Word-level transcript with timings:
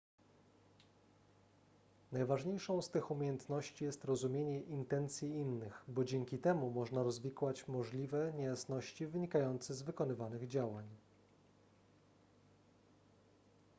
najważniejszą 2.11 2.81
z 2.81 2.89
tych 2.89 3.11
umiejętności 3.11 3.83
jest 3.85 4.05
rozumienie 4.05 4.61
intencji 4.61 5.29
innych 5.29 5.83
bo 5.87 6.03
dzięki 6.03 6.37
temu 6.39 6.69
można 6.71 7.03
rozwikłać 7.03 7.67
możliwe 7.67 8.33
niejasności 8.37 9.07
wynikające 9.07 9.73
z 9.73 9.81
wykonywanych 9.81 10.47
działań 10.47 10.85